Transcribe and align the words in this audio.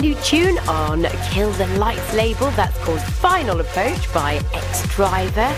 new 0.00 0.14
tune 0.16 0.58
on 0.68 1.04
Kill 1.30 1.50
the 1.52 1.66
Lights 1.78 2.14
label 2.14 2.50
that's 2.52 2.76
called 2.84 3.00
Final 3.00 3.60
Approach 3.60 4.12
by 4.12 4.34
Ex-Driver. 4.54 5.54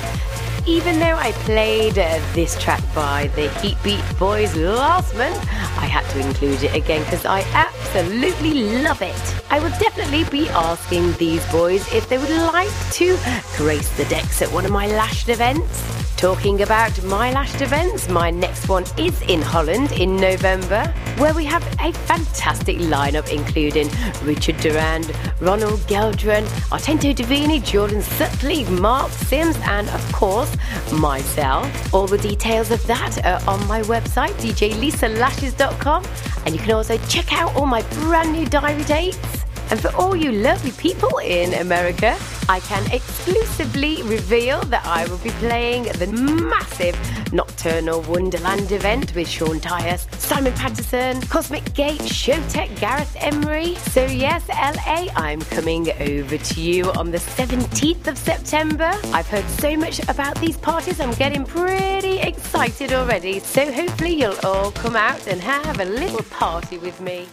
Even 0.66 0.98
though 0.98 1.16
I 1.16 1.32
played 1.32 1.98
uh, 1.98 2.20
this 2.34 2.60
track 2.62 2.82
by 2.94 3.28
the 3.34 3.48
Heatbeat 3.60 4.18
Boys 4.18 4.54
last 4.56 5.14
month, 5.14 5.36
I 5.78 5.86
had 5.86 6.08
to 6.10 6.20
include 6.26 6.62
it 6.62 6.74
again 6.74 7.02
because 7.04 7.26
I 7.26 7.40
absolutely 7.52 8.82
love 8.82 9.02
it. 9.02 9.42
I 9.50 9.58
will 9.58 9.70
definitely 9.78 10.24
be 10.24 10.48
asking 10.50 11.12
these 11.14 11.44
boys 11.50 11.92
if 11.92 12.08
they 12.08 12.18
would 12.18 12.30
like 12.30 12.72
to 12.92 13.18
grace 13.56 13.90
the 13.96 14.04
decks 14.06 14.42
at 14.42 14.52
one 14.52 14.64
of 14.64 14.70
my 14.70 14.86
lashed 14.86 15.28
events. 15.28 15.99
Talking 16.20 16.60
about 16.60 17.02
my 17.04 17.32
lashed 17.32 17.62
events, 17.62 18.10
my 18.10 18.30
next 18.30 18.68
one 18.68 18.84
is 18.98 19.22
in 19.22 19.40
Holland 19.40 19.90
in 19.92 20.16
November, 20.16 20.84
where 21.16 21.32
we 21.32 21.46
have 21.46 21.62
a 21.80 21.92
fantastic 21.92 22.76
lineup 22.76 23.32
including 23.32 23.88
Richard 24.22 24.58
Durand, 24.58 25.10
Ronald 25.40 25.80
Geldron, 25.88 26.44
Artento 26.68 27.14
Divini, 27.14 27.64
Jordan 27.64 28.02
Suckley, 28.02 28.68
Mark 28.78 29.10
Sims, 29.10 29.56
and 29.62 29.88
of 29.88 30.12
course, 30.12 30.54
myself. 30.92 31.94
All 31.94 32.06
the 32.06 32.18
details 32.18 32.70
of 32.70 32.86
that 32.86 33.24
are 33.24 33.40
on 33.48 33.66
my 33.66 33.80
website, 33.84 34.34
djlisalashes.com, 34.42 36.04
and 36.44 36.54
you 36.54 36.60
can 36.60 36.72
also 36.72 36.98
check 37.08 37.32
out 37.32 37.56
all 37.56 37.64
my 37.64 37.80
brand 38.04 38.32
new 38.32 38.46
diary 38.46 38.84
dates. 38.84 39.46
And 39.70 39.80
for 39.80 39.88
all 39.96 40.14
you 40.14 40.32
lovely 40.32 40.72
people 40.72 41.16
in 41.24 41.54
America, 41.54 42.18
I 42.50 42.58
can 42.58 42.84
exclusively 42.90 44.02
reveal 44.02 44.60
that 44.62 44.84
I 44.84 45.06
will 45.06 45.18
be 45.18 45.30
playing 45.38 45.84
the 45.84 46.08
massive 46.08 46.98
Nocturnal 47.32 48.02
Wonderland 48.02 48.72
event 48.72 49.14
with 49.14 49.28
Sean 49.28 49.60
Tyas, 49.60 50.12
Simon 50.18 50.52
Patterson, 50.54 51.20
Cosmic 51.28 51.72
Gate, 51.74 52.00
Showtek, 52.00 52.80
Gareth 52.80 53.16
Emery. 53.20 53.76
So, 53.76 54.04
yes, 54.04 54.48
LA, 54.48 55.12
I'm 55.14 55.42
coming 55.42 55.92
over 56.00 56.38
to 56.38 56.60
you 56.60 56.90
on 56.94 57.12
the 57.12 57.18
17th 57.18 58.08
of 58.08 58.18
September. 58.18 58.90
I've 59.14 59.28
heard 59.28 59.48
so 59.60 59.76
much 59.76 60.00
about 60.08 60.34
these 60.40 60.56
parties, 60.56 60.98
I'm 60.98 61.12
getting 61.12 61.44
pretty 61.44 62.18
excited 62.18 62.92
already. 62.92 63.38
So, 63.38 63.70
hopefully, 63.70 64.16
you'll 64.16 64.40
all 64.42 64.72
come 64.72 64.96
out 64.96 65.28
and 65.28 65.40
have 65.40 65.78
a 65.78 65.84
little 65.84 66.24
party 66.24 66.78
with 66.78 67.00
me. 67.00 67.28